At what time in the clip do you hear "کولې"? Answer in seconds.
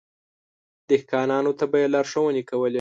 2.49-2.69